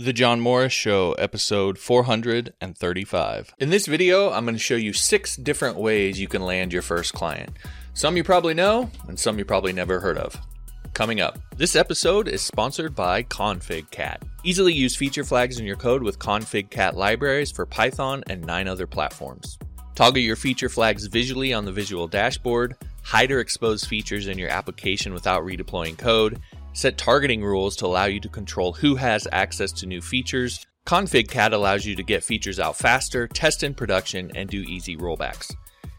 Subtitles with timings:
[0.00, 3.54] The John Morris Show, episode 435.
[3.58, 6.82] In this video, I'm going to show you six different ways you can land your
[6.82, 7.50] first client.
[7.94, 10.40] Some you probably know, and some you probably never heard of.
[10.94, 14.18] Coming up, this episode is sponsored by ConfigCat.
[14.44, 18.86] Easily use feature flags in your code with ConfigCat libraries for Python and nine other
[18.86, 19.58] platforms.
[19.96, 24.50] Toggle your feature flags visually on the visual dashboard, hide or expose features in your
[24.50, 26.40] application without redeploying code,
[26.72, 30.66] Set targeting rules to allow you to control who has access to new features.
[30.86, 35.54] ConfigCat allows you to get features out faster, test in production, and do easy rollbacks.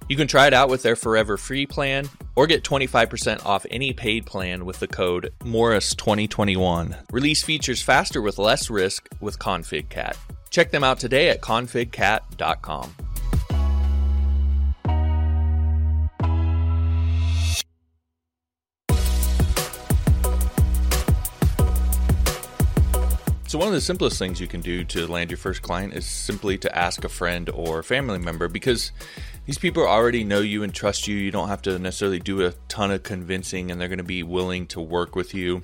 [0.09, 3.93] You can try it out with their forever free plan or get 25% off any
[3.93, 7.11] paid plan with the code Morris2021.
[7.11, 10.17] Release features faster with less risk with ConfigCat.
[10.49, 12.95] Check them out today at configcat.com.
[23.49, 26.05] So, one of the simplest things you can do to land your first client is
[26.05, 28.91] simply to ask a friend or family member because
[29.47, 31.15] these people already know you and trust you.
[31.15, 34.21] You don't have to necessarily do a ton of convincing, and they're going to be
[34.21, 35.63] willing to work with you.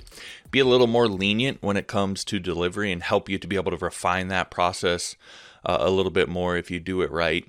[0.50, 3.54] Be a little more lenient when it comes to delivery and help you to be
[3.54, 5.14] able to refine that process
[5.64, 7.46] uh, a little bit more if you do it right.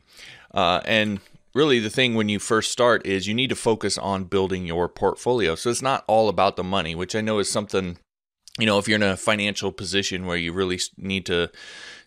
[0.54, 1.20] Uh, and
[1.56, 4.88] really the thing when you first start is you need to focus on building your
[4.88, 5.56] portfolio.
[5.56, 7.98] So it's not all about the money, which I know is something
[8.58, 11.50] you know, if you're in a financial position where you really need to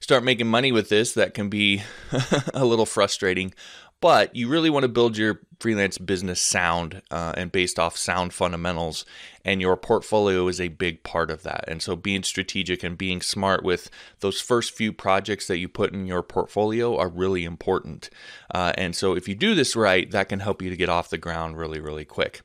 [0.00, 1.82] start making money with this, that can be
[2.54, 3.54] a little frustrating.
[4.00, 8.32] But you really want to build your freelance business sound uh, and based off sound
[8.32, 9.04] fundamentals,
[9.44, 11.64] and your portfolio is a big part of that.
[11.68, 13.90] And so, being strategic and being smart with
[14.20, 18.08] those first few projects that you put in your portfolio are really important.
[18.52, 21.10] Uh, and so, if you do this right, that can help you to get off
[21.10, 22.40] the ground really, really quick.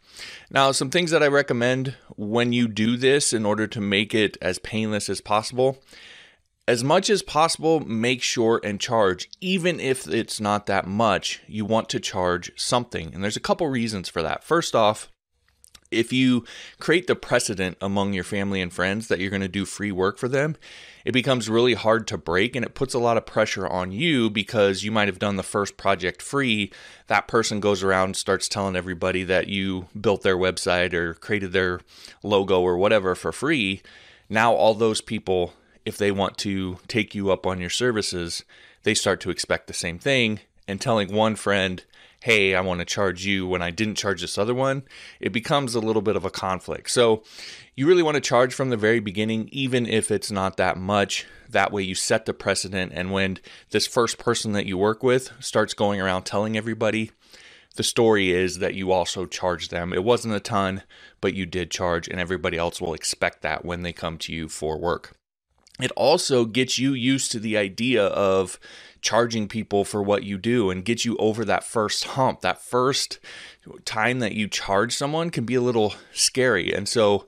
[0.52, 4.38] Now, some things that I recommend when you do this in order to make it
[4.42, 5.81] as painless as possible
[6.67, 9.30] as much as possible, make sure and charge.
[9.39, 13.13] Even if it's not that much, you want to charge something.
[13.13, 14.43] And there's a couple reasons for that.
[14.43, 15.11] First off,
[15.92, 16.43] if you
[16.80, 20.17] create the precedent among your family and friends that you're going to do free work
[20.17, 20.55] for them,
[21.05, 24.30] it becomes really hard to break and it puts a lot of pressure on you
[24.32, 26.71] because you might have done the first project free.
[27.05, 31.82] That person goes around starts telling everybody that you built their website or created their
[32.23, 33.83] logo or whatever for free.
[34.27, 35.53] Now all those people
[35.85, 38.43] if they want to take you up on your services,
[38.83, 40.39] they start to expect the same thing.
[40.67, 41.83] And telling one friend,
[42.21, 44.81] hey, I want to charge you when I didn't charge this other one,
[45.19, 46.89] it becomes a little bit of a conflict.
[46.89, 47.21] So
[47.75, 51.27] you really want to charge from the very beginning, even if it's not that much.
[51.47, 52.93] That way you set the precedent.
[52.95, 53.37] And when
[53.69, 57.11] this first person that you work with starts going around telling everybody,
[57.75, 59.93] the story is that you also charge them.
[59.93, 60.81] It wasn't a ton,
[61.21, 64.49] but you did charge, and everybody else will expect that when they come to you
[64.49, 65.15] for work
[65.80, 68.59] it also gets you used to the idea of
[69.02, 72.41] charging people for what you do and gets you over that first hump.
[72.41, 73.19] That first
[73.85, 76.73] time that you charge someone can be a little scary.
[76.73, 77.27] And so,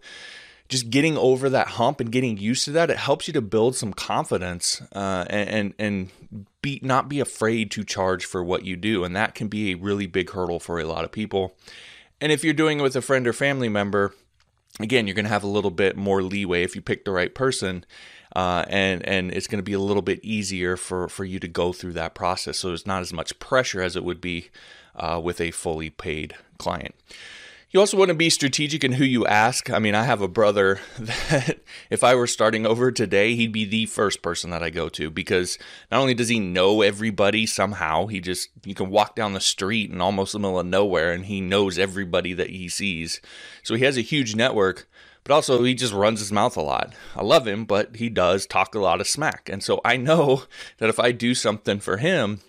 [0.69, 3.75] just getting over that hump and getting used to that, it helps you to build
[3.75, 6.09] some confidence uh, and, and
[6.61, 9.77] be not be afraid to charge for what you do, and that can be a
[9.77, 11.55] really big hurdle for a lot of people.
[12.19, 14.13] And if you're doing it with a friend or family member,
[14.79, 17.33] again, you're going to have a little bit more leeway if you pick the right
[17.33, 17.85] person
[18.35, 21.47] uh, and and it's going to be a little bit easier for for you to
[21.47, 22.59] go through that process.
[22.59, 24.49] So there's not as much pressure as it would be
[24.95, 26.95] uh, with a fully paid client.
[27.69, 29.69] You also want to be strategic in who you ask.
[29.69, 33.65] I mean, I have a brother that if I were starting over today, he'd be
[33.65, 35.59] the first person that I go to because
[35.91, 39.91] not only does he know everybody somehow, he just, you can walk down the street
[39.91, 43.19] and almost the middle of nowhere and he knows everybody that he sees.
[43.63, 44.87] So he has a huge network
[45.27, 46.93] but also he just runs his mouth a lot.
[47.13, 49.49] I love him, but he does talk a lot of smack.
[49.49, 50.43] And so I know
[50.77, 52.39] that if I do something for him,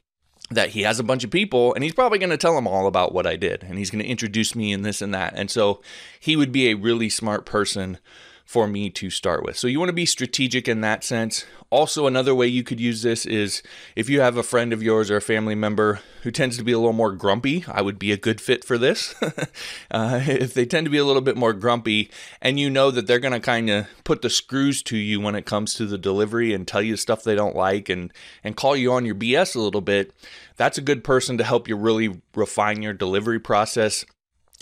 [0.51, 2.87] that he has a bunch of people and he's probably going to tell them all
[2.87, 5.35] about what I did and he's going to introduce me in this and that.
[5.37, 5.83] And so
[6.21, 7.99] he would be a really smart person
[8.49, 9.59] for me to start with.
[9.59, 11.45] So you want to be strategic in that sense.
[11.69, 13.63] Also, another way you could use this is
[13.95, 16.73] if you have a friend of yours or a family member who tends to be
[16.73, 19.15] a little more grumpy, I would be a good fit for this.
[19.91, 23.07] uh, if they tend to be a little bit more grumpy and you know that
[23.07, 25.99] they're going to kind of put the screws to you when it comes to the
[25.99, 29.57] delivery and tell you stuff they don't like and, and call you on your BS
[29.57, 30.15] a little bit,
[30.57, 34.07] that's a good person to help you really refine your delivery process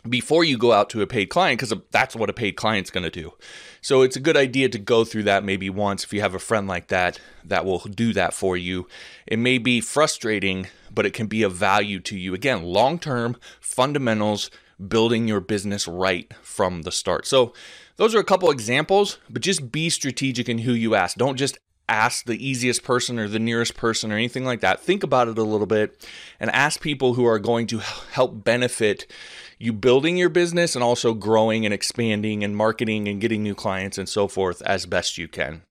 [0.09, 3.05] before you go out to a paid client because that's what a paid client's going
[3.05, 3.35] to do.
[3.81, 6.41] So it's a good idea to go through that maybe once if you have a
[6.41, 8.89] friend like that that will do that for you.
[9.27, 12.35] It may be frustrating, but it can be of value to you.
[12.35, 14.51] Again, long-term fundamentals
[14.89, 17.27] building your business right from the start.
[17.27, 17.53] So
[17.97, 21.17] those are a couple examples, but just be strategic in who you ask.
[21.17, 24.81] Don't just ask the easiest person or the nearest person or anything like that.
[24.81, 26.07] Think about it a little bit
[26.41, 29.11] and ask people who are going to help benefit
[29.59, 33.99] you building your business and also growing and expanding and marketing and getting new clients
[33.99, 35.63] and so forth as best you can.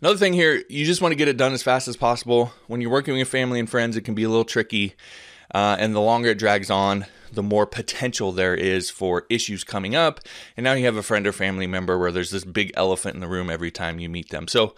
[0.00, 2.52] Another thing here, you just want to get it done as fast as possible.
[2.68, 4.94] When you're working with family and friends, it can be a little tricky.
[5.54, 9.94] Uh, and the longer it drags on, the more potential there is for issues coming
[9.94, 10.20] up.
[10.56, 13.20] And now you have a friend or family member where there's this big elephant in
[13.20, 14.48] the room every time you meet them.
[14.48, 14.74] So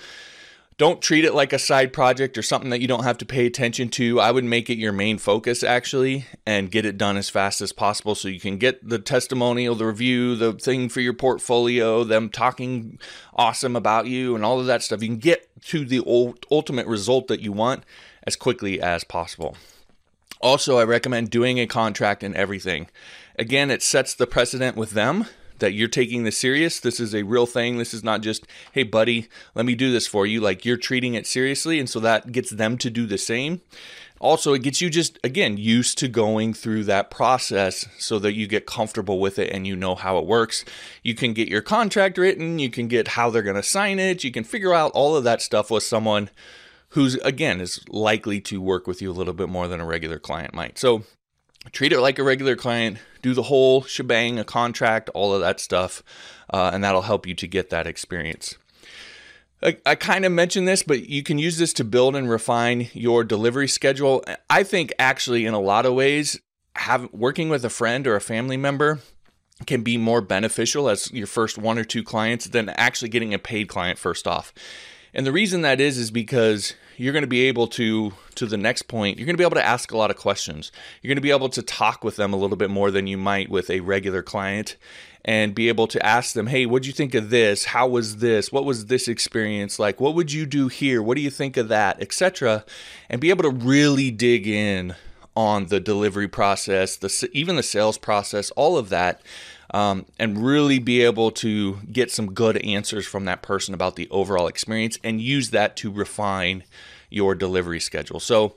[0.82, 3.46] don't treat it like a side project or something that you don't have to pay
[3.46, 4.19] attention to.
[4.19, 7.73] I would make it your main focus actually and get it done as fast as
[7.73, 12.29] possible so you can get the testimonial, the review, the thing for your portfolio, them
[12.29, 12.99] talking
[13.37, 15.02] awesome about you and all of that stuff.
[15.02, 16.02] You can get to the
[16.50, 17.84] ultimate result that you want
[18.25, 19.56] as quickly as possible.
[20.40, 22.88] Also, I recommend doing a contract and everything.
[23.38, 25.26] Again, it sets the precedent with them
[25.62, 26.78] that you're taking this serious.
[26.78, 27.78] This is a real thing.
[27.78, 30.40] This is not just, hey, buddy, let me do this for you.
[30.40, 31.78] Like you're treating it seriously.
[31.78, 33.62] And so that gets them to do the same.
[34.20, 38.46] Also, it gets you just, again, used to going through that process so that you
[38.46, 40.64] get comfortable with it and you know how it works.
[41.02, 44.22] You can get your contract written, you can get how they're going to sign it,
[44.22, 46.30] you can figure out all of that stuff with someone
[46.90, 50.20] who's, again, is likely to work with you a little bit more than a regular
[50.20, 50.78] client might.
[50.78, 51.02] So,
[51.72, 55.60] treat it like a regular client, do the whole shebang, a contract, all of that
[55.60, 56.02] stuff,
[56.52, 58.56] uh, and that'll help you to get that experience.
[59.62, 62.88] I, I kind of mentioned this, but you can use this to build and refine
[62.92, 64.24] your delivery schedule.
[64.50, 66.40] I think actually, in a lot of ways,
[66.76, 69.00] have working with a friend or a family member
[69.66, 73.38] can be more beneficial as your first one or two clients than actually getting a
[73.38, 74.52] paid client first off.
[75.14, 78.56] And the reason that is is because you're going to be able to to the
[78.56, 80.70] next point you're going to be able to ask a lot of questions.
[81.00, 83.19] You're going to be able to talk with them a little bit more than you
[83.19, 84.76] might with a regular client
[85.25, 87.64] and be able to ask them hey what do you think of this?
[87.64, 88.52] How was this?
[88.52, 90.00] What was this experience like?
[90.00, 91.02] What would you do here?
[91.02, 92.00] What do you think of that?
[92.00, 92.64] etc
[93.10, 94.94] and be able to really dig in
[95.34, 99.22] on the delivery process the even the sales process all of that
[99.72, 104.08] um, and really be able to get some good answers from that person about the
[104.10, 106.62] overall experience and use that to refine
[107.12, 108.20] your delivery schedule.
[108.20, 108.54] So,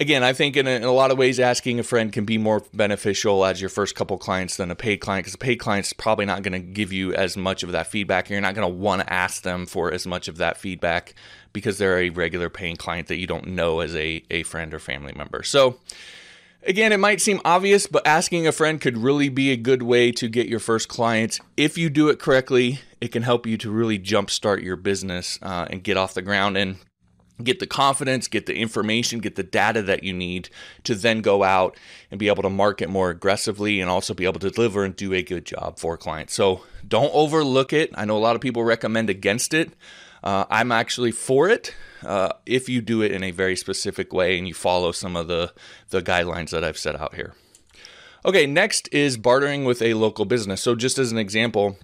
[0.00, 2.38] again, I think in a, in a, lot of ways, asking a friend can be
[2.38, 5.92] more beneficial as your first couple clients than a paid client because a paid client's
[5.92, 8.30] probably not going to give you as much of that feedback.
[8.30, 11.14] You're not going to want to ask them for as much of that feedback
[11.52, 14.78] because they're a regular paying client that you don't know as a, a friend or
[14.78, 15.42] family member.
[15.42, 15.80] So,
[16.66, 20.10] Again, it might seem obvious, but asking a friend could really be a good way
[20.10, 21.38] to get your first clients.
[21.56, 25.66] If you do it correctly, it can help you to really jumpstart your business uh,
[25.70, 26.78] and get off the ground and
[27.42, 30.48] get the confidence, get the information, get the data that you need
[30.84, 31.76] to then go out
[32.10, 35.12] and be able to market more aggressively and also be able to deliver and do
[35.12, 36.34] a good job for clients.
[36.34, 37.90] So don't overlook it.
[37.94, 39.72] I know a lot of people recommend against it.
[40.24, 44.38] Uh, I'm actually for it uh, if you do it in a very specific way
[44.38, 45.52] and you follow some of the,
[45.90, 47.34] the guidelines that I've set out here.
[48.24, 50.60] Okay, next is bartering with a local business.
[50.60, 51.78] So, just as an example,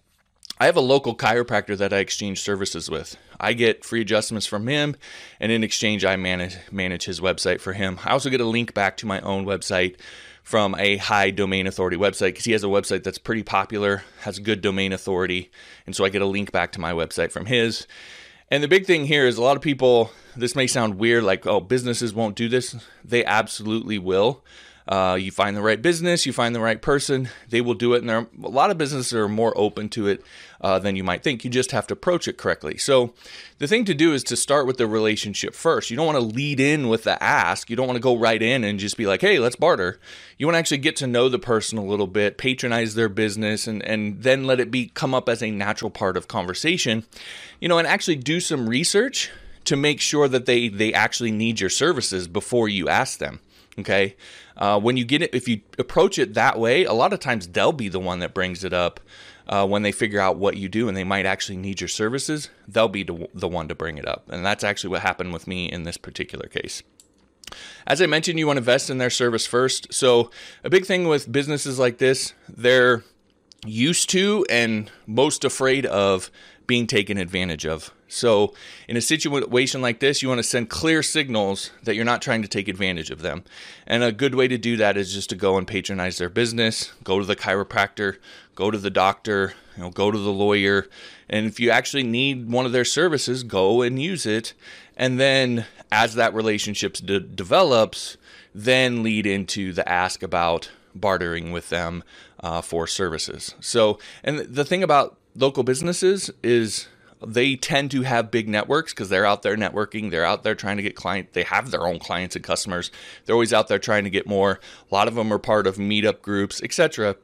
[0.63, 3.17] I have a local chiropractor that I exchange services with.
[3.41, 4.95] I get free adjustments from him,
[5.41, 7.99] and in exchange, I manage manage his website for him.
[8.05, 9.97] I also get a link back to my own website
[10.45, 14.39] from a high domain authority website because he has a website that's pretty popular, has
[14.39, 15.51] good domain authority,
[15.85, 17.89] and so I get a link back to my website from his.
[18.49, 21.45] And the big thing here is a lot of people, this may sound weird, like,
[21.45, 22.77] oh, businesses won't do this.
[23.05, 24.45] They absolutely will.
[24.87, 27.99] Uh, you find the right business, you find the right person, they will do it.
[27.99, 30.25] And there are a lot of businesses are more open to it
[30.61, 31.45] uh, than you might think.
[31.45, 32.79] You just have to approach it correctly.
[32.79, 33.15] So
[33.59, 35.91] the thing to do is to start with the relationship first.
[35.91, 37.71] You don't want to lead in with the ask.
[37.71, 40.01] You don't want to go right in and just be like, hey, let's barter.
[40.37, 43.69] You want to actually get to know the person a little bit, patronize their business,
[43.69, 47.05] and, and then let it be come up as a natural part of conversation.
[47.61, 49.31] You know, and actually do some research
[49.65, 53.41] to make sure that they they actually need your services before you ask them.
[53.79, 54.17] Okay.
[54.57, 57.49] Uh, when you get it, if you approach it that way, a lot of times
[57.49, 59.01] they'll be the one that brings it up
[59.49, 62.51] uh, when they figure out what you do and they might actually need your services.
[62.69, 64.29] They'll be the one to bring it up.
[64.29, 66.83] And that's actually what happened with me in this particular case.
[67.87, 69.93] As I mentioned, you want to invest in their service first.
[69.93, 70.31] So,
[70.65, 73.05] a big thing with businesses like this, they're
[73.65, 76.31] used to and most afraid of
[76.73, 77.93] being taken advantage of.
[78.09, 78.55] So,
[78.89, 82.41] in a situation like this, you want to send clear signals that you're not trying
[82.41, 83.45] to take advantage of them.
[83.87, 86.91] And a good way to do that is just to go and patronize their business,
[87.05, 88.17] go to the chiropractor,
[88.55, 90.89] go to the doctor, you know, go to the lawyer.
[91.29, 94.55] And if you actually need one of their services, go and use it.
[94.97, 98.17] And then as that relationship de- develops,
[98.55, 102.03] then lead into the ask about bartering with them
[102.41, 103.55] uh, for services.
[103.61, 106.89] So, and the thing about local businesses is
[107.25, 110.11] they tend to have big networks because they're out there networking.
[110.11, 111.33] They're out there trying to get clients.
[111.33, 112.91] They have their own clients and customers.
[113.25, 114.61] They're always out there trying to get more.
[114.91, 117.17] A lot of them are part of meetup groups, etc.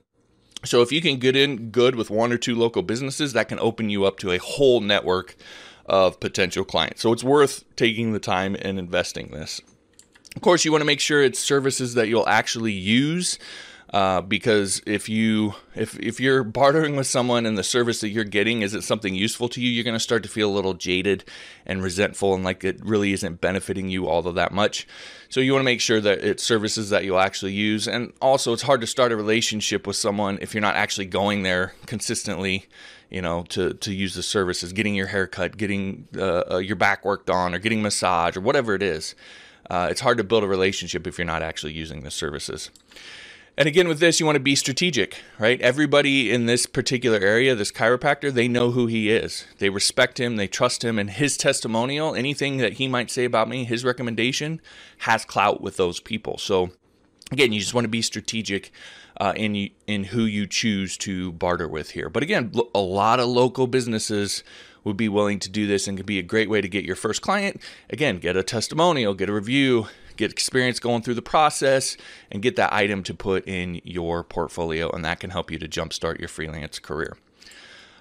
[0.65, 3.59] So if you can get in good with one or two local businesses, that can
[3.61, 5.37] open you up to a whole network
[5.87, 7.00] of potential clients.
[7.00, 9.61] So it's worth taking the time and investing this.
[10.37, 13.38] Of course, you want to make sure it's services that you'll actually use.
[13.90, 18.23] Uh, because if you if if you're bartering with someone and the service that you're
[18.23, 21.25] getting isn't something useful to you, you're going to start to feel a little jaded
[21.64, 24.87] and resentful and like it really isn't benefiting you all that much.
[25.30, 28.52] So you want to make sure that it's services that you'll actually use, and also
[28.52, 32.66] it's hard to start a relationship with someone if you're not actually going there consistently.
[33.11, 37.07] You know, to to use the services, getting your haircut, getting uh, uh, your back
[37.07, 39.14] worked on, or getting massage, or whatever it is.
[39.71, 42.71] Uh, it's hard to build a relationship if you're not actually using the services.
[43.59, 45.61] And again, with this, you want to be strategic, right?
[45.61, 49.47] Everybody in this particular area, this chiropractor, they know who he is.
[49.59, 53.49] They respect him, they trust him, and his testimonial, anything that he might say about
[53.49, 54.61] me, his recommendation,
[54.99, 56.38] has clout with those people.
[56.38, 56.71] So,
[57.33, 58.71] again, you just want to be strategic
[59.21, 62.09] uh, in in who you choose to barter with here.
[62.09, 64.45] But again, a lot of local businesses
[64.85, 66.95] would be willing to do this and could be a great way to get your
[66.95, 67.61] first client.
[67.91, 71.96] Again, get a testimonial, get a review, get experience going through the process,
[72.30, 74.90] and get that item to put in your portfolio.
[74.90, 77.16] And that can help you to jumpstart your freelance career.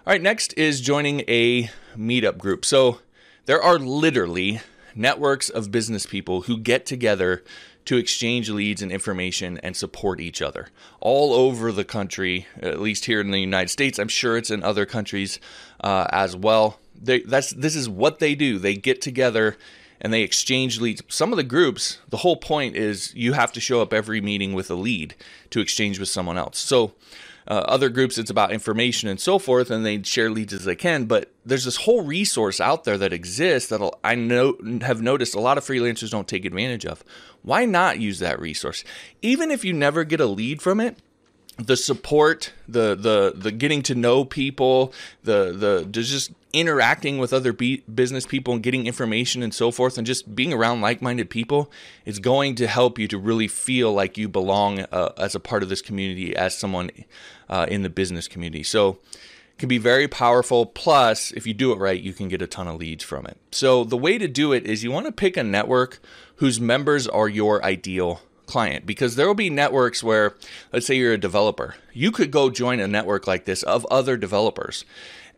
[0.06, 2.66] All right, next is joining a meetup group.
[2.66, 3.00] So
[3.46, 4.60] there are literally
[4.96, 7.44] networks of business people who get together
[7.86, 10.68] to exchange leads and information and support each other
[11.00, 13.98] all over the country, at least here in the United States.
[13.98, 15.40] I'm sure it's in other countries
[15.82, 16.80] uh, as well.
[17.02, 18.60] They, that's this is what they do.
[18.60, 19.56] They get together
[20.02, 21.02] and they exchange leads.
[21.08, 24.54] Some of the groups, the whole point is you have to show up every meeting
[24.54, 25.16] with a lead
[25.52, 26.60] to exchange with someone else.
[26.60, 26.94] So,
[27.48, 30.76] uh, other groups, it's about information and so forth, and they share leads as they
[30.76, 31.06] can.
[31.06, 35.40] But there's this whole resource out there that exists that I know have noticed a
[35.40, 37.06] lot of freelancers don't take advantage of.
[37.44, 38.84] Why not use that resource?
[39.22, 40.98] Even if you never get a lead from it,
[41.58, 47.52] the support, the the the getting to know people, the the just interacting with other
[47.52, 51.70] be- business people and getting information and so forth, and just being around like-minded people
[52.06, 55.62] is going to help you to really feel like you belong uh, as a part
[55.62, 56.90] of this community, as someone
[57.50, 58.64] uh, in the business community.
[58.64, 60.66] So it can be very powerful.
[60.66, 63.38] Plus, if you do it right, you can get a ton of leads from it.
[63.52, 66.00] So the way to do it is you want to pick a network
[66.36, 70.36] whose members are your ideal client because there will be networks where,
[70.74, 74.18] let's say you're a developer, you could go join a network like this of other
[74.18, 74.86] developers.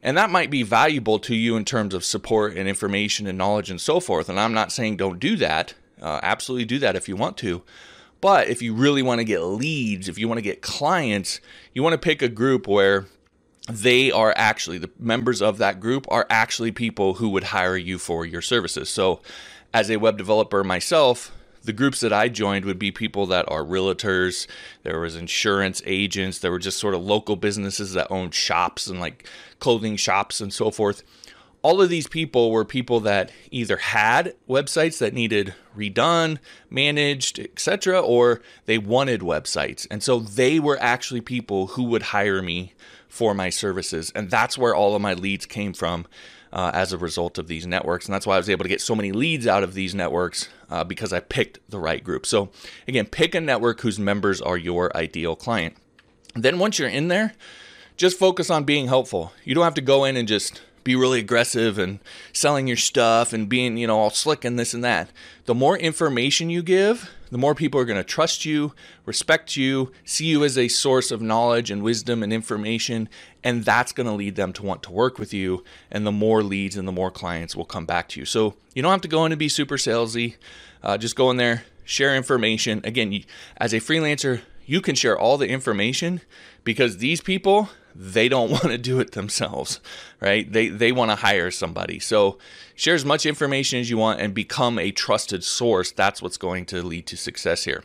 [0.02, 3.70] And that might be valuable to you in terms of support and information and knowledge
[3.70, 4.30] and so forth.
[4.30, 5.74] And I'm not saying don't do that.
[6.02, 7.64] Uh, absolutely do that if you want to.
[8.22, 11.42] But if you really want to get leads, if you want to get clients,
[11.74, 13.08] you want to pick a group where
[13.70, 17.98] they are actually the members of that group are actually people who would hire you
[17.98, 18.90] for your services.
[18.90, 19.22] So,
[19.74, 21.32] as a web developer myself,
[21.64, 24.48] the groups that I joined would be people that are realtors,
[24.84, 29.00] there was insurance agents, there were just sort of local businesses that owned shops and
[29.00, 29.28] like
[29.60, 31.04] clothing shops and so forth.
[31.62, 36.38] All of these people were people that either had websites that needed redone,
[36.70, 39.86] managed, etc., or they wanted websites.
[39.92, 42.74] And so they were actually people who would hire me
[43.10, 44.10] for my services.
[44.16, 46.06] And that's where all of my leads came from
[46.52, 48.06] uh, as a result of these networks.
[48.06, 50.50] And that's why I was able to get so many leads out of these networks
[50.70, 52.26] uh, because I picked the right group.
[52.26, 52.50] So,
[52.88, 55.76] again, pick a network whose members are your ideal client.
[56.36, 57.34] Then, once you're in there,
[57.98, 59.34] just focus on being helpful.
[59.44, 62.00] You don't have to go in and just be really aggressive and
[62.34, 65.10] selling your stuff and being, you know, all slick and this and that.
[65.46, 68.74] The more information you give, the more people are going to trust you,
[69.06, 73.08] respect you, see you as a source of knowledge and wisdom and information,
[73.44, 75.64] and that's going to lead them to want to work with you.
[75.92, 78.26] And the more leads and the more clients will come back to you.
[78.26, 80.36] So you don't have to go in and be super salesy.
[80.82, 82.82] Uh, just go in there, share information.
[82.84, 83.24] Again,
[83.58, 86.22] as a freelancer, you can share all the information
[86.64, 89.80] because these people they don't want to do it themselves,
[90.20, 90.52] right?
[90.52, 92.00] They they want to hire somebody.
[92.00, 92.38] So
[92.76, 95.92] share as much information as you want and become a trusted source.
[95.92, 97.84] That's what's going to lead to success here.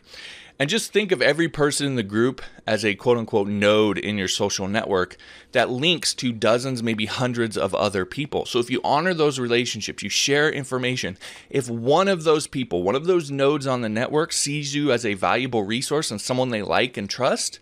[0.57, 4.17] And just think of every person in the group as a quote unquote node in
[4.17, 5.17] your social network
[5.51, 8.47] that links to dozens, maybe hundreds of other people.
[8.47, 11.19] So if you honor those relationships, you share information.
[11.51, 15.05] If one of those people, one of those nodes on the network sees you as
[15.05, 17.59] a valuable resource and someone they like and trust,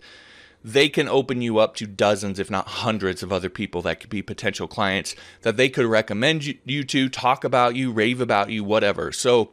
[0.64, 4.11] they can open you up to dozens, if not hundreds, of other people that could
[4.11, 8.62] be potential clients that they could recommend you to, talk about you, rave about you,
[8.62, 9.12] whatever.
[9.12, 9.50] So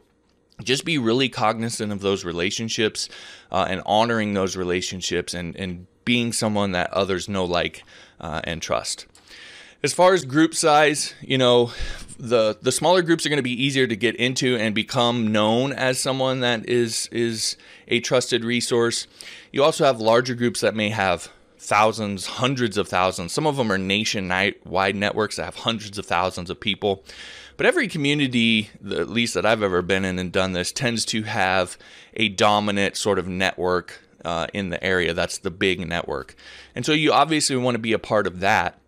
[0.62, 3.08] just be really cognizant of those relationships
[3.50, 7.82] uh, and honoring those relationships and, and being someone that others know, like,
[8.20, 9.06] uh, and trust.
[9.82, 11.72] As far as group size, you know,
[12.18, 15.72] the the smaller groups are going to be easier to get into and become known
[15.72, 17.56] as someone that is is
[17.88, 19.06] a trusted resource.
[19.52, 23.32] You also have larger groups that may have thousands, hundreds of thousands.
[23.32, 27.02] Some of them are nationwide networks that have hundreds of thousands of people.
[27.56, 31.22] But every community, at least that I've ever been in and done this, tends to
[31.22, 31.78] have
[32.14, 35.14] a dominant sort of network uh, in the area.
[35.14, 36.34] That's the big network.
[36.74, 38.79] And so you obviously want to be a part of that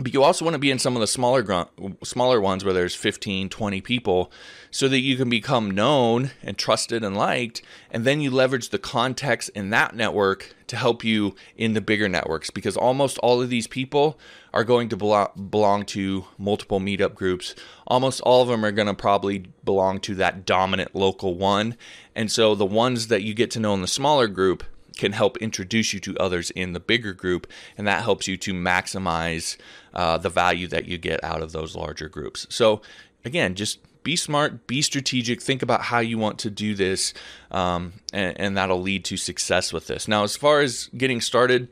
[0.00, 1.66] but you also want to be in some of the smaller
[2.04, 4.30] smaller ones where there's 15 20 people
[4.70, 8.78] so that you can become known and trusted and liked and then you leverage the
[8.78, 13.48] context in that network to help you in the bigger networks because almost all of
[13.48, 14.18] these people
[14.52, 17.54] are going to belong to multiple meetup groups.
[17.86, 21.76] Almost all of them are going to probably belong to that dominant local one.
[22.14, 24.64] And so the ones that you get to know in the smaller group
[24.98, 27.46] can help introduce you to others in the bigger group,
[27.78, 29.56] and that helps you to maximize
[29.94, 32.46] uh, the value that you get out of those larger groups.
[32.50, 32.82] So,
[33.24, 37.14] again, just be smart, be strategic, think about how you want to do this,
[37.50, 40.06] um, and, and that'll lead to success with this.
[40.06, 41.68] Now, as far as getting started,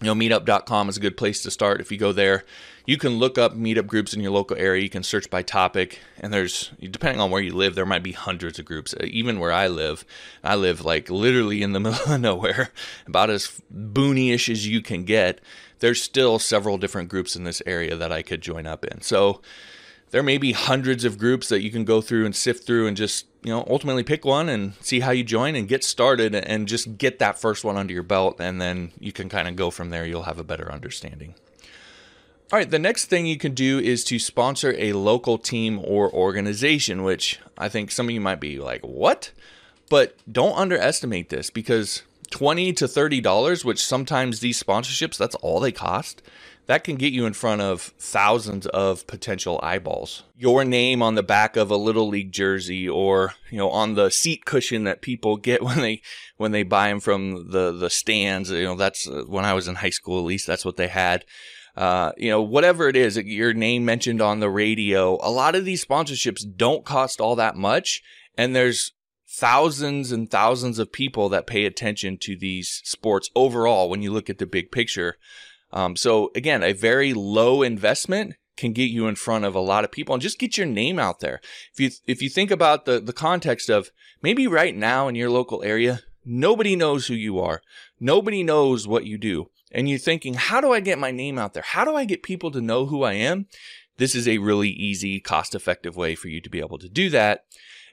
[0.00, 1.80] you know, meetup.com is a good place to start.
[1.80, 2.44] If you go there,
[2.86, 4.82] you can look up meetup groups in your local area.
[4.82, 8.12] You can search by topic, and there's depending on where you live, there might be
[8.12, 8.94] hundreds of groups.
[8.94, 10.04] Uh, even where I live,
[10.42, 12.70] I live like literally in the middle of nowhere,
[13.06, 15.40] about as boony-ish as you can get.
[15.80, 19.00] There's still several different groups in this area that I could join up in.
[19.00, 19.40] So
[20.10, 22.96] there may be hundreds of groups that you can go through and sift through and
[22.96, 26.68] just you know ultimately pick one and see how you join and get started and
[26.68, 29.70] just get that first one under your belt and then you can kind of go
[29.70, 30.04] from there.
[30.04, 31.34] You'll have a better understanding.
[32.52, 36.12] All right the next thing you can do is to sponsor a local team or
[36.12, 39.32] organization which i think some of you might be like what?
[39.88, 45.60] But don't underestimate this because 20 to 30 dollars which sometimes these sponsorships that's all
[45.60, 46.22] they cost
[46.70, 50.22] that can get you in front of thousands of potential eyeballs.
[50.36, 54.08] Your name on the back of a little league jersey or, you know, on the
[54.08, 56.00] seat cushion that people get when they
[56.36, 59.66] when they buy them from the the stands, you know, that's uh, when I was
[59.66, 61.24] in high school at least that's what they had.
[61.76, 65.18] Uh, you know, whatever it is, your name mentioned on the radio.
[65.22, 68.00] A lot of these sponsorships don't cost all that much
[68.38, 68.92] and there's
[69.28, 74.30] thousands and thousands of people that pay attention to these sports overall when you look
[74.30, 75.16] at the big picture.
[75.72, 79.84] Um, so again, a very low investment can get you in front of a lot
[79.84, 81.40] of people and just get your name out there.
[81.72, 83.90] If you if you think about the the context of
[84.22, 87.62] maybe right now in your local area, nobody knows who you are.
[87.98, 89.50] Nobody knows what you do.
[89.72, 91.62] And you're thinking, how do I get my name out there?
[91.62, 93.46] How do I get people to know who I am?
[93.98, 97.08] This is a really easy, cost effective way for you to be able to do
[97.10, 97.44] that.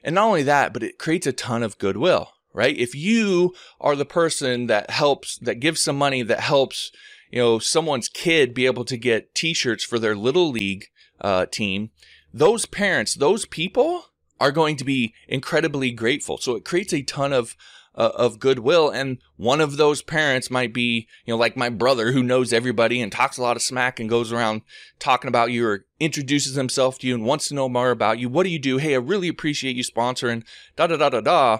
[0.02, 2.76] And not only that, but it creates a ton of goodwill, right?
[2.76, 6.90] If you are the person that helps, that gives some money that helps
[7.30, 10.86] you know someone's kid be able to get T-shirts for their little league
[11.20, 11.90] uh, team,
[12.32, 14.04] those parents, those people
[14.40, 16.38] are going to be incredibly grateful.
[16.38, 17.56] So it creates a ton of
[17.94, 22.12] uh, of goodwill, and one of those parents might be, you know, like my brother
[22.12, 24.62] who knows everybody and talks a lot of smack and goes around
[25.00, 28.28] talking about you or introduces himself to you and wants to know more about you.
[28.28, 28.76] What do you do?
[28.78, 30.44] Hey, I really appreciate you sponsoring.
[30.76, 31.58] Da da da da da.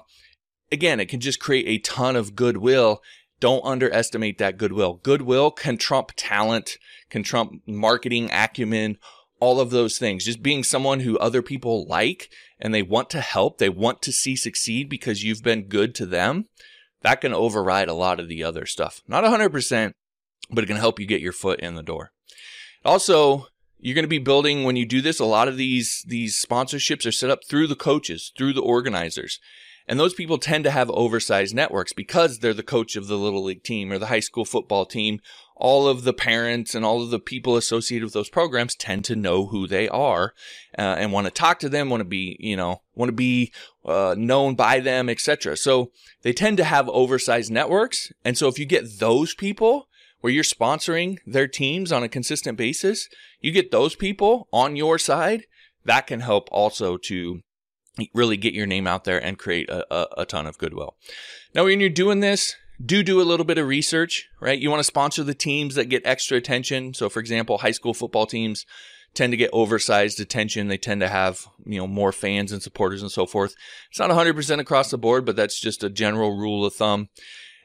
[0.70, 3.02] Again, it can just create a ton of goodwill
[3.40, 5.00] don't underestimate that goodwill.
[5.02, 6.76] Goodwill can trump talent,
[7.10, 8.98] can trump marketing acumen,
[9.40, 10.24] all of those things.
[10.24, 14.12] Just being someone who other people like and they want to help, they want to
[14.12, 16.46] see succeed because you've been good to them.
[17.02, 19.02] That can override a lot of the other stuff.
[19.06, 19.92] Not 100%,
[20.50, 22.10] but it can help you get your foot in the door.
[22.84, 23.46] Also,
[23.78, 27.06] you're going to be building when you do this a lot of these these sponsorships
[27.06, 29.38] are set up through the coaches, through the organizers.
[29.88, 33.42] And those people tend to have oversized networks because they're the coach of the little
[33.42, 35.20] league team or the high school football team.
[35.56, 39.16] All of the parents and all of the people associated with those programs tend to
[39.16, 40.34] know who they are
[40.78, 43.50] uh, and want to talk to them, want to be, you know, want to be
[43.86, 45.56] uh, known by them, etc.
[45.56, 48.12] So they tend to have oversized networks.
[48.24, 49.88] And so if you get those people
[50.20, 53.08] where you're sponsoring their teams on a consistent basis,
[53.40, 55.44] you get those people on your side.
[55.84, 57.40] That can help also to
[58.14, 60.94] really get your name out there and create a, a, a ton of goodwill.
[61.54, 64.58] Now, when you're doing this, do do a little bit of research, right?
[64.58, 66.94] You want to sponsor the teams that get extra attention.
[66.94, 68.64] So, for example, high school football teams
[69.14, 70.68] tend to get oversized attention.
[70.68, 73.54] They tend to have, you know, more fans and supporters and so forth.
[73.90, 77.08] It's not 100% across the board, but that's just a general rule of thumb.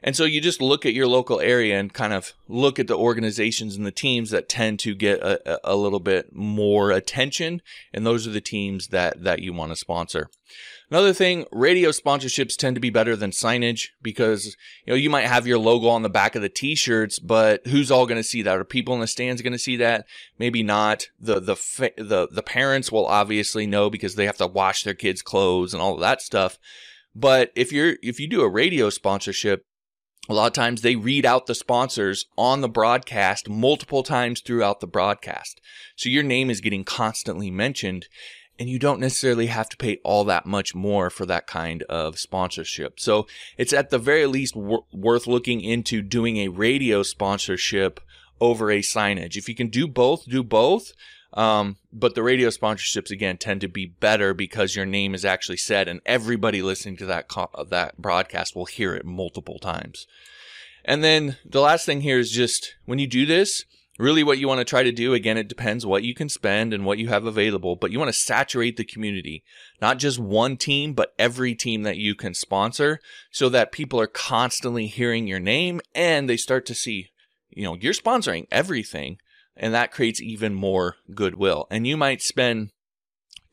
[0.03, 2.97] And so you just look at your local area and kind of look at the
[2.97, 7.61] organizations and the teams that tend to get a, a little bit more attention.
[7.93, 10.29] And those are the teams that, that you want to sponsor.
[10.91, 15.25] Another thing, radio sponsorships tend to be better than signage because, you know, you might
[15.25, 18.41] have your logo on the back of the t-shirts, but who's all going to see
[18.41, 18.57] that?
[18.57, 20.05] Are people in the stands going to see that?
[20.37, 21.07] Maybe not.
[21.19, 21.55] The, the,
[21.97, 25.81] the, the parents will obviously know because they have to wash their kids' clothes and
[25.81, 26.59] all of that stuff.
[27.15, 29.65] But if you're, if you do a radio sponsorship,
[30.29, 34.79] a lot of times they read out the sponsors on the broadcast multiple times throughout
[34.79, 35.59] the broadcast.
[35.95, 38.07] So your name is getting constantly mentioned
[38.59, 42.19] and you don't necessarily have to pay all that much more for that kind of
[42.19, 42.99] sponsorship.
[42.99, 47.99] So it's at the very least wor- worth looking into doing a radio sponsorship
[48.39, 49.35] over a signage.
[49.35, 50.93] If you can do both, do both.
[51.33, 55.57] Um, but the radio sponsorships again tend to be better because your name is actually
[55.57, 60.05] said, and everybody listening to that co- that broadcast will hear it multiple times.
[60.85, 63.65] And then the last thing here is just when you do this,
[63.99, 66.73] really what you want to try to do again it depends what you can spend
[66.73, 69.43] and what you have available but you want to saturate the community
[69.81, 72.99] not just one team but every team that you can sponsor
[73.31, 77.11] so that people are constantly hearing your name and they start to see
[77.51, 79.17] you know you're sponsoring everything
[79.55, 82.71] and that creates even more goodwill and you might spend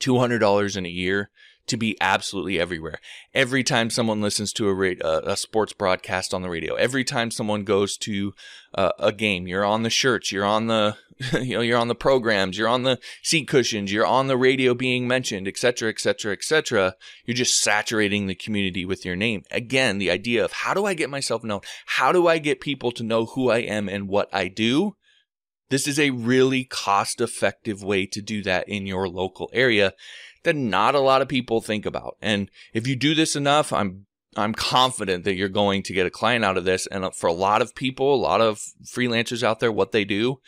[0.01, 1.31] $200 in a year
[1.71, 2.99] to be absolutely everywhere.
[3.33, 7.63] Every time someone listens to a, a sports broadcast on the radio, every time someone
[7.63, 8.33] goes to
[8.75, 10.97] uh, a game, you're on the shirts, you're on the
[11.33, 14.75] you know you're on the programs, you're on the seat cushions, you're on the radio
[14.75, 16.95] being mentioned, etc., etc., etc.
[17.25, 19.45] You're just saturating the community with your name.
[19.51, 21.61] Again, the idea of how do I get myself known?
[21.87, 24.97] How do I get people to know who I am and what I do?
[25.71, 29.95] This is a really cost effective way to do that in your local area
[30.43, 32.17] that not a lot of people think about.
[32.21, 34.07] And if you do this enough, I'm
[34.37, 36.87] I'm confident that you're going to get a client out of this.
[36.87, 40.41] And for a lot of people, a lot of freelancers out there, what they do,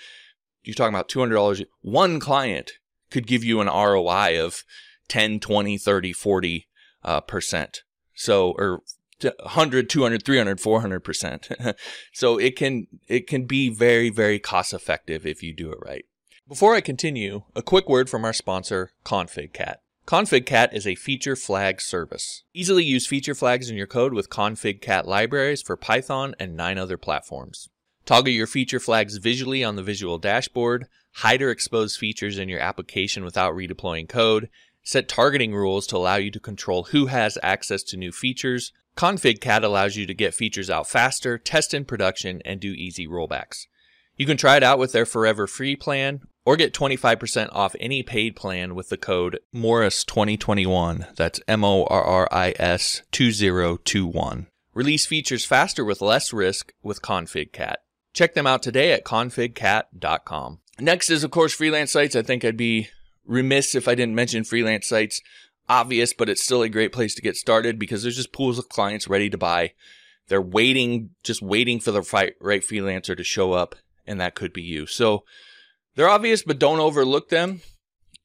[0.63, 1.67] you're talking about $200.
[1.81, 2.73] One client
[3.11, 4.63] could give you an ROI of
[5.09, 6.69] 10, 20, 30, 40
[7.03, 7.83] uh, percent.
[8.15, 8.83] So, or
[9.25, 11.49] 100, 200, 300, 400 percent.
[12.13, 16.05] so it can, it can be very, very cost effective if you do it right.
[16.49, 19.77] Before I continue, a quick word from our sponsor, ConfigCat.
[20.07, 22.43] ConfigCat is a feature flag service.
[22.53, 26.99] Easily use feature flags in your code with ConfigCat libraries for Python and nine other
[26.99, 27.69] platforms.
[28.05, 32.61] Toggle your feature flags visually on the visual dashboard, hide or expose features in your
[32.61, 34.49] application without redeploying code,
[34.83, 38.73] set targeting rules to allow you to control who has access to new features.
[38.97, 43.67] ConfigCat allows you to get features out faster, test in production, and do easy rollbacks.
[44.17, 48.03] You can try it out with their forever free plan or get 25% off any
[48.03, 51.15] paid plan with the code Morris2021.
[51.17, 54.49] That's M O R R I S 2021.
[54.75, 57.77] Release features faster with less risk with ConfigCat.
[58.15, 60.61] Check them out today at configcat.com.
[60.81, 62.17] Next is, of course, freelance sites.
[62.17, 62.89] I think I'd be
[63.25, 65.21] remiss if I didn't mention freelance sites.
[65.73, 68.69] Obvious, but it's still a great place to get started because there's just pools of
[68.69, 69.73] clients ready to buy.
[70.29, 72.03] They're waiting, just waiting for the
[72.41, 73.75] right freelancer to show up,
[74.07, 74.85] and that could be you.
[74.85, 75.25] So,
[75.95, 77.63] they're obvious, but don't overlook them.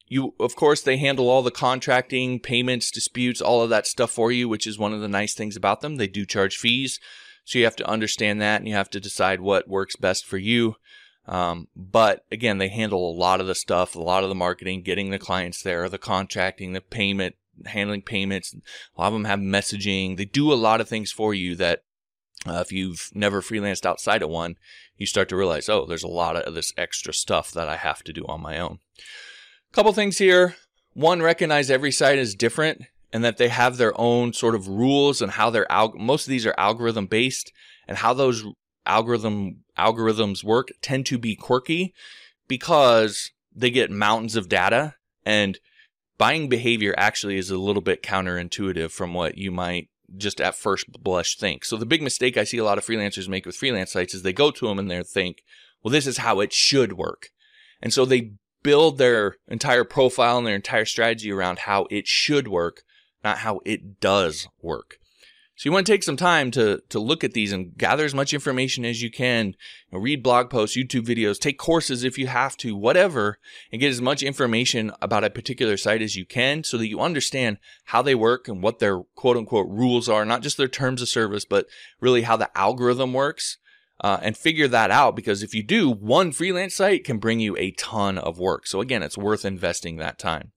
[0.08, 4.30] You, of course, they handle all the contracting, payments, disputes, all of that stuff for
[4.30, 5.96] you, which is one of the nice things about them.
[5.96, 7.00] They do charge fees.
[7.44, 10.36] So you have to understand that and you have to decide what works best for
[10.36, 10.76] you.
[11.28, 14.82] Um, but again, they handle a lot of the stuff, a lot of the marketing,
[14.82, 17.36] getting the clients there, the contracting, the payment,
[17.66, 18.54] handling payments.
[18.96, 20.16] A lot of them have messaging.
[20.16, 21.82] They do a lot of things for you that
[22.46, 24.56] uh, if you've never freelanced outside of one,
[24.96, 28.02] you start to realize, oh, there's a lot of this extra stuff that I have
[28.04, 28.78] to do on my own.
[29.72, 30.56] Couple things here.
[30.94, 35.20] One, recognize every site is different and that they have their own sort of rules
[35.20, 37.52] and how their al- most of these are algorithm based
[37.86, 38.44] and how those
[38.88, 41.94] algorithm algorithms work tend to be quirky
[42.48, 45.58] because they get mountains of data and
[46.16, 50.90] buying behavior actually is a little bit counterintuitive from what you might just at first
[51.02, 51.64] blush think.
[51.64, 54.22] So the big mistake I see a lot of freelancers make with freelance sites is
[54.22, 55.42] they go to them and they think,
[55.82, 57.28] well, this is how it should work.
[57.80, 62.48] And so they build their entire profile and their entire strategy around how it should
[62.48, 62.82] work,
[63.22, 64.98] not how it does work.
[65.58, 68.14] So you want to take some time to, to look at these and gather as
[68.14, 69.48] much information as you can.
[69.48, 69.54] You
[69.90, 73.40] know, read blog posts, YouTube videos, take courses if you have to, whatever,
[73.72, 77.00] and get as much information about a particular site as you can so that you
[77.00, 81.02] understand how they work and what their quote unquote rules are, not just their terms
[81.02, 81.66] of service, but
[82.00, 83.58] really how the algorithm works.
[84.00, 87.56] Uh, and figure that out because if you do, one freelance site can bring you
[87.56, 88.64] a ton of work.
[88.64, 90.52] So again, it's worth investing that time.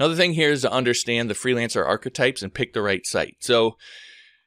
[0.00, 3.36] Another thing here is to understand the freelancer archetypes and pick the right site.
[3.40, 3.76] So,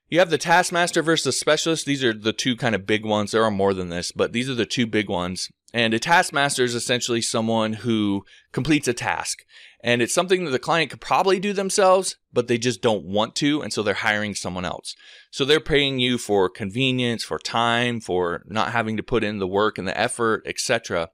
[0.09, 1.85] You have the taskmaster versus the specialist.
[1.85, 3.31] These are the two kind of big ones.
[3.31, 5.49] There are more than this, but these are the two big ones.
[5.73, 9.39] And a taskmaster is essentially someone who completes a task.
[9.83, 13.35] And it's something that the client could probably do themselves, but they just don't want
[13.37, 13.61] to.
[13.61, 14.95] And so they're hiring someone else.
[15.31, 19.47] So they're paying you for convenience, for time, for not having to put in the
[19.47, 21.09] work and the effort, etc.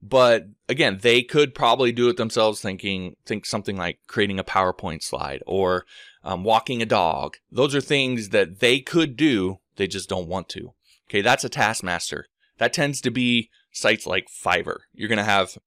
[0.00, 5.02] But again, they could probably do it themselves thinking, think something like creating a PowerPoint
[5.02, 5.84] slide or
[6.22, 7.36] um, walking a dog.
[7.50, 9.58] Those are things that they could do.
[9.76, 10.74] They just don't want to.
[11.08, 11.20] Okay.
[11.20, 12.26] That's a taskmaster.
[12.58, 14.78] That tends to be sites like Fiverr.
[14.92, 15.58] You're going to have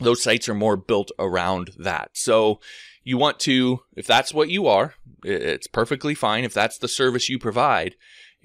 [0.00, 2.10] those sites are more built around that.
[2.14, 2.60] So
[3.04, 6.44] you want to, if that's what you are, it's perfectly fine.
[6.44, 7.96] If that's the service you provide,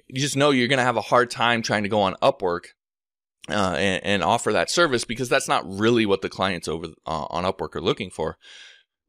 [0.08, 2.68] you just know you're going to have a hard time trying to go on Upwork
[3.50, 7.26] uh, and, and, offer that service because that's not really what the clients over uh,
[7.30, 8.38] on Upwork are looking for.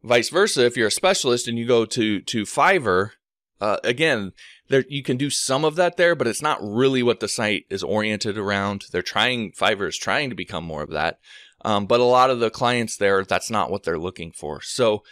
[0.03, 3.11] Vice versa, if you're a specialist and you go to to Fiverr,
[3.61, 4.33] uh, again,
[4.69, 7.65] there you can do some of that there, but it's not really what the site
[7.69, 8.85] is oriented around.
[8.93, 11.19] They're trying Fiverr is trying to become more of that,
[11.65, 14.61] um, but a lot of the clients there, that's not what they're looking for.
[14.63, 15.03] So,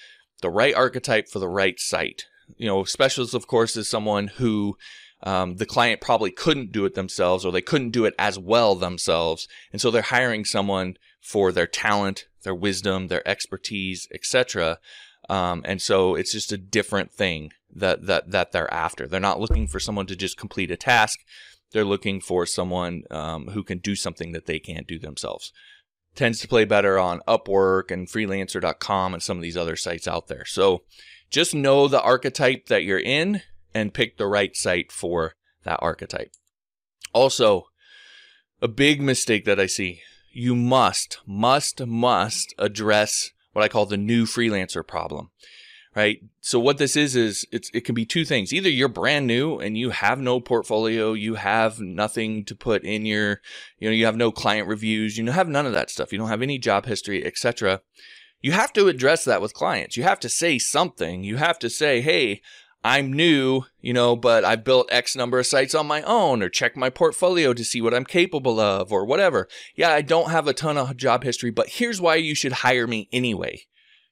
[0.42, 2.26] the right archetype for the right site.
[2.56, 4.76] You know, specialist, of course, is someone who
[5.22, 8.74] um, the client probably couldn't do it themselves or they couldn't do it as well
[8.74, 9.48] themselves.
[9.72, 14.78] And so they're hiring someone for their talent, their wisdom, their expertise, etc.
[15.28, 19.06] Um, and so it's just a different thing that, that, that they're after.
[19.06, 21.20] They're not looking for someone to just complete a task.
[21.72, 25.52] They're looking for someone um, who can do something that they can't do themselves.
[26.14, 30.28] Tends to play better on Upwork and freelancer.com and some of these other sites out
[30.28, 30.44] there.
[30.44, 30.84] So
[31.30, 33.42] just know the archetype that you're in
[33.76, 35.34] and pick the right site for
[35.64, 36.32] that archetype.
[37.12, 37.66] Also,
[38.62, 40.00] a big mistake that I see
[40.32, 45.30] you must, must, must address what I call the new freelancer problem.
[45.94, 46.20] Right.
[46.42, 48.52] So what this is is it can be two things.
[48.52, 53.06] Either you're brand new and you have no portfolio, you have nothing to put in
[53.06, 53.40] your,
[53.78, 56.12] you know, you have no client reviews, you have none of that stuff.
[56.12, 57.80] You don't have any job history, etc.
[58.42, 59.96] You have to address that with clients.
[59.96, 61.24] You have to say something.
[61.24, 62.42] You have to say, "Hey,
[62.86, 66.48] I'm new, you know, but I've built X number of sites on my own or
[66.48, 69.48] check my portfolio to see what I'm capable of or whatever.
[69.74, 72.86] Yeah, I don't have a ton of job history, but here's why you should hire
[72.86, 73.62] me anyway.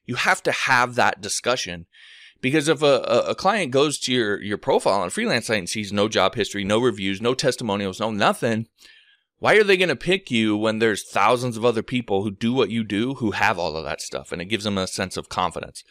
[0.06, 1.87] You have to have that discussion
[2.40, 2.96] because if a,
[3.28, 6.64] a client goes to your, your profile on freelance site and sees no job history,
[6.64, 8.66] no reviews, no testimonials, no nothing,
[9.38, 12.52] why are they going to pick you when there's thousands of other people who do
[12.52, 15.16] what you do who have all of that stuff and it gives them a sense
[15.16, 15.84] of confidence?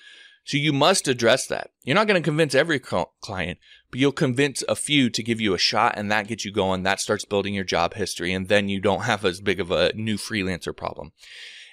[0.46, 1.72] So you must address that.
[1.84, 5.54] You're not going to convince every client, but you'll convince a few to give you
[5.54, 6.84] a shot and that gets you going.
[6.84, 9.94] That starts building your job history and then you don't have as big of a
[9.94, 11.14] new freelancer problem.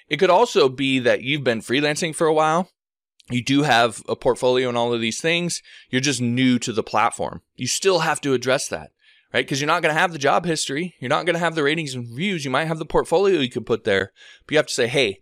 [0.07, 2.69] It could also be that you've been freelancing for a while.
[3.29, 5.61] You do have a portfolio and all of these things.
[5.89, 7.41] You're just new to the platform.
[7.55, 8.91] You still have to address that,
[9.33, 9.45] right?
[9.45, 10.95] Because you're not going to have the job history.
[10.99, 12.43] You're not going to have the ratings and reviews.
[12.43, 14.11] You might have the portfolio you could put there,
[14.45, 15.21] but you have to say, Hey,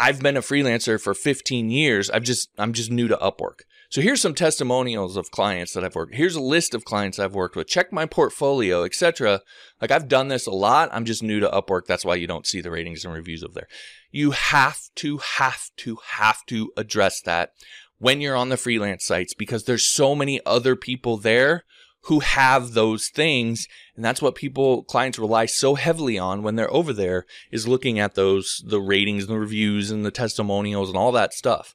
[0.00, 2.08] I've been a freelancer for 15 years.
[2.08, 3.60] I've just, I'm just new to Upwork.
[3.90, 6.14] So here's some testimonials of clients that I've worked.
[6.14, 7.66] Here's a list of clients I've worked with.
[7.66, 9.42] Check my portfolio, etc.
[9.80, 10.88] Like I've done this a lot.
[10.92, 11.86] I'm just new to Upwork.
[11.86, 13.68] That's why you don't see the ratings and reviews of there.
[14.10, 17.52] You have to, have to, have to address that
[17.98, 21.64] when you're on the freelance sites because there's so many other people there
[22.04, 23.66] who have those things.
[23.94, 27.98] And that's what people, clients rely so heavily on when they're over there is looking
[27.98, 31.74] at those, the ratings and the reviews and the testimonials and all that stuff.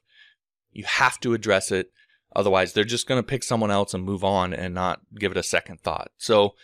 [0.72, 1.90] You have to address it.
[2.34, 5.38] Otherwise, they're just going to pick someone else and move on and not give it
[5.38, 6.10] a second thought.
[6.18, 6.54] So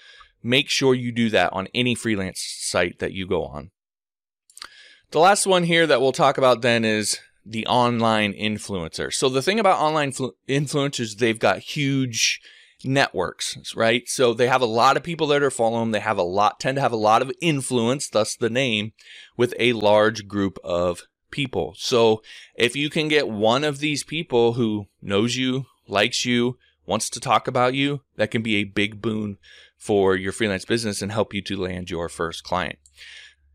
[0.42, 3.70] make sure you do that on any freelance site that you go on.
[5.12, 9.12] The last one here that we'll talk about then is the online influencer.
[9.12, 12.40] So the thing about online flu- influencers, they've got huge
[12.84, 14.08] networks, right?
[14.08, 15.90] So they have a lot of people that are following them.
[15.92, 18.92] They have a lot, tend to have a lot of influence, thus the name,
[19.36, 21.74] with a large group of people.
[21.76, 22.22] So
[22.54, 27.20] if you can get one of these people who knows you, likes you, wants to
[27.20, 29.38] talk about you, that can be a big boon
[29.76, 32.78] for your freelance business and help you to land your first client.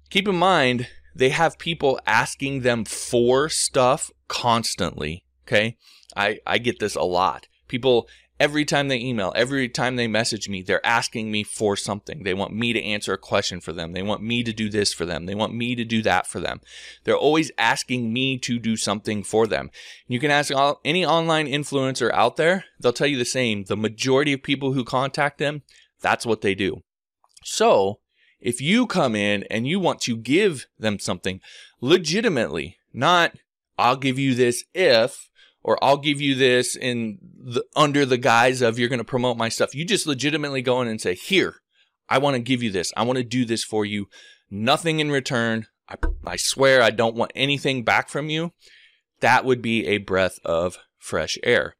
[0.09, 5.23] Keep in mind, they have people asking them for stuff constantly.
[5.47, 5.77] Okay.
[6.15, 7.47] I, I get this a lot.
[7.67, 8.07] People
[8.39, 12.23] Every time they email, every time they message me, they're asking me for something.
[12.23, 13.93] They want me to answer a question for them.
[13.93, 15.25] They want me to do this for them.
[15.25, 16.61] They want me to do that for them.
[17.03, 19.71] They're always asking me to do something for them.
[20.07, 20.51] You can ask
[20.85, 22.65] any online influencer out there.
[22.79, 23.63] They'll tell you the same.
[23.63, 25.63] The majority of people who contact them,
[25.99, 26.83] that's what they do.
[27.43, 28.01] So
[28.39, 31.41] if you come in and you want to give them something
[31.81, 33.33] legitimately, not
[33.79, 35.29] I'll give you this if
[35.63, 39.37] or I'll give you this in the, under the guise of you're going to promote
[39.37, 39.75] my stuff.
[39.75, 41.55] You just legitimately go in and say, here,
[42.09, 42.93] I want to give you this.
[42.95, 44.07] I want to do this for you.
[44.49, 45.67] Nothing in return.
[45.89, 48.53] I, I swear I don't want anything back from you.
[49.19, 51.75] That would be a breath of fresh air.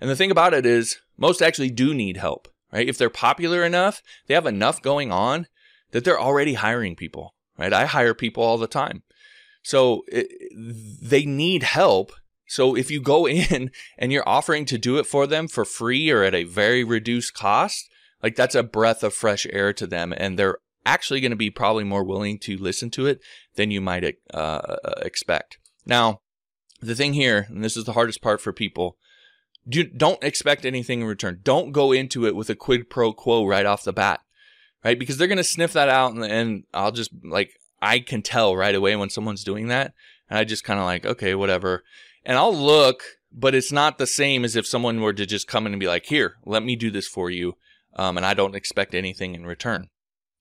[0.00, 2.88] And the thing about it is most actually do need help, right?
[2.88, 5.46] If they're popular enough, they have enough going on
[5.92, 7.72] that they're already hiring people, right?
[7.72, 9.02] I hire people all the time.
[9.62, 10.28] So it,
[11.00, 12.12] they need help.
[12.52, 16.10] So if you go in and you're offering to do it for them for free
[16.10, 17.88] or at a very reduced cost,
[18.22, 21.50] like that's a breath of fresh air to them and they're actually going to be
[21.50, 23.20] probably more willing to listen to it
[23.54, 25.58] than you might uh, uh, expect.
[25.86, 26.20] Now,
[26.80, 28.96] the thing here, and this is the hardest part for people,
[29.66, 31.40] do, don't expect anything in return.
[31.42, 34.20] Don't go into it with a quid pro quo right off the bat,
[34.84, 34.98] right?
[34.98, 38.56] Because they're going to sniff that out and, and I'll just like, I can tell
[38.56, 39.94] right away when someone's doing that.
[40.28, 41.84] And I just kind of like, okay, whatever.
[42.24, 45.66] And I'll look, but it's not the same as if someone were to just come
[45.66, 47.54] in and be like, here, let me do this for you.
[47.94, 49.88] Um, and I don't expect anything in return.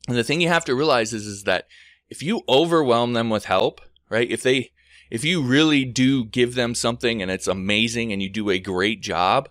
[0.08, 1.65] And the thing you have to realize is, is that
[2.10, 4.30] if you overwhelm them with help, right?
[4.30, 4.72] If they,
[5.10, 9.02] if you really do give them something and it's amazing and you do a great
[9.02, 9.50] job,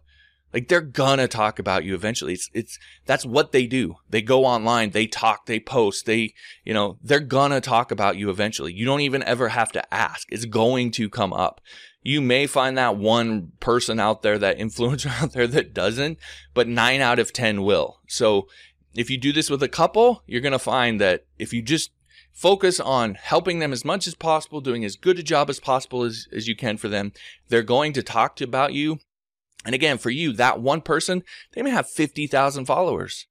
[0.53, 2.33] like they're gonna talk about you eventually.
[2.33, 3.97] It's, it's, that's what they do.
[4.09, 8.31] They go online, they talk, they post, they, you know, they're gonna talk about you
[8.31, 8.73] eventually.
[8.73, 10.27] You don't even ever have to ask.
[10.31, 11.61] It's going to come up.
[12.03, 16.19] You may find that one person out there, that influencer out there that doesn't,
[16.55, 18.01] but nine out of 10 will.
[18.09, 18.49] So
[18.95, 21.91] if you do this with a couple, you're gonna find that if you just
[22.33, 26.05] focus on helping them as much as possible, doing as good a job as possible
[26.05, 27.13] as, as you can for them,
[27.49, 28.99] they're going to talk to about you
[29.65, 33.27] and again, for you, that one person, they may have 50,000 followers.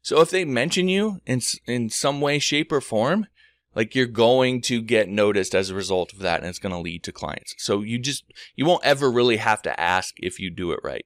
[0.00, 3.26] So if they mention you in, in some way, shape, or form,
[3.74, 6.78] like you're going to get noticed as a result of that and it's going to
[6.78, 7.54] lead to clients.
[7.58, 11.04] So you just, you won't ever really have to ask if you do it right.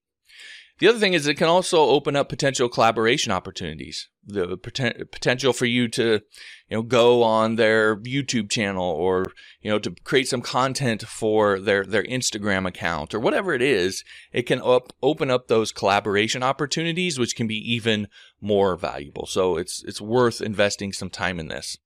[0.78, 4.10] The other thing is it can also open up potential collaboration opportunities.
[4.22, 6.20] The poten- potential for you to,
[6.68, 9.24] you know, go on their YouTube channel or,
[9.62, 14.04] you know, to create some content for their, their Instagram account or whatever it is.
[14.32, 18.08] It can up, open up those collaboration opportunities, which can be even
[18.42, 19.24] more valuable.
[19.24, 21.78] So it's, it's worth investing some time in this.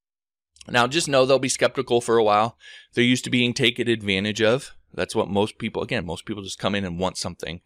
[0.68, 2.56] Now, just know they'll be skeptical for a while.
[2.94, 4.74] They're used to being taken advantage of.
[4.92, 7.60] That's what most people, again, most people just come in and want something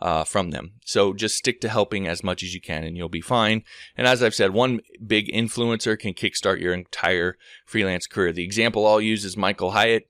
[0.00, 0.72] uh, from them.
[0.84, 3.64] So just stick to helping as much as you can and you'll be fine.
[3.96, 7.36] And as I've said, one big influencer can kickstart your entire
[7.66, 8.32] freelance career.
[8.32, 10.08] The example I'll use is Michael Hyatt.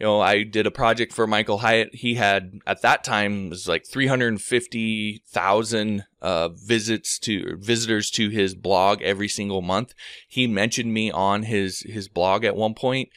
[0.00, 1.94] You know, I did a project for Michael Hyatt.
[1.94, 9.02] He had at that time was like 350,000 uh, visits to visitors to his blog
[9.02, 9.92] every single month.
[10.26, 13.10] He mentioned me on his his blog at one point,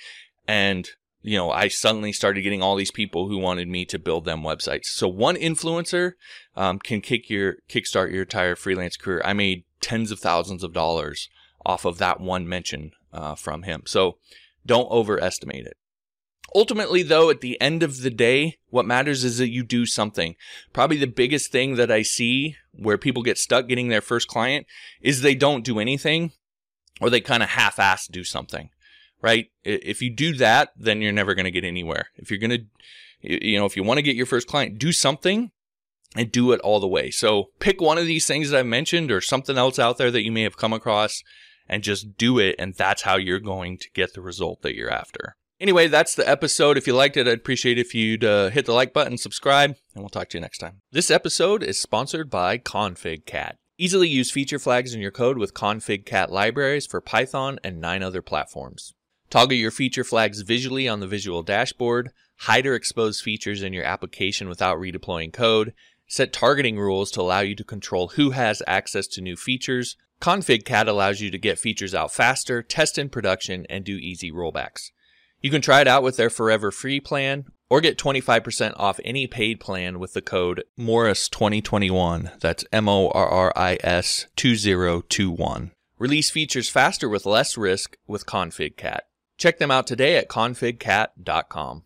[0.45, 0.89] and
[1.21, 4.43] you know, I suddenly started getting all these people who wanted me to build them
[4.43, 4.87] websites.
[4.87, 6.15] So one influencer
[6.57, 9.21] um, can kick your kickstart your entire freelance career.
[9.23, 11.29] I made tens of thousands of dollars
[11.65, 13.83] off of that one mention uh, from him.
[13.85, 14.17] So
[14.65, 15.77] don't overestimate it.
[16.55, 20.35] Ultimately, though, at the end of the day, what matters is that you do something.
[20.71, 24.67] Probably the biggest thing that I see where people get stuck getting their first client
[25.01, 26.31] is they don't do anything
[27.01, 28.69] or they kind of half ass do something
[29.23, 29.49] right?
[29.63, 32.09] If you do that, then you're never going to get anywhere.
[32.17, 32.65] If you're going to,
[33.21, 35.49] you know, if you want to get your first client, do something
[36.15, 37.09] and do it all the way.
[37.09, 40.23] So pick one of these things that I mentioned or something else out there that
[40.23, 41.23] you may have come across
[41.69, 42.55] and just do it.
[42.59, 45.37] And that's how you're going to get the result that you're after.
[45.59, 46.77] Anyway, that's the episode.
[46.77, 50.03] If you liked it, I'd appreciate if you'd uh, hit the like button, subscribe, and
[50.03, 50.81] we'll talk to you next time.
[50.91, 53.53] This episode is sponsored by ConfigCat.
[53.77, 58.21] Easily use feature flags in your code with ConfigCat libraries for Python and nine other
[58.21, 58.93] platforms.
[59.29, 62.11] Toggle your feature flags visually on the visual dashboard,
[62.41, 65.73] hide or expose features in your application without redeploying code,
[66.07, 69.97] set targeting rules to allow you to control who has access to new features.
[70.21, 74.91] ConfigCat allows you to get features out faster, test in production, and do easy rollbacks.
[75.43, 79.27] You can try it out with their forever free plan or get 25% off any
[79.27, 82.39] paid plan with the code Morris2021.
[82.39, 85.71] That's M O R R I S 2021.
[85.99, 89.01] Release features faster with less risk with ConfigCat.
[89.37, 91.81] Check them out today at configcat.com.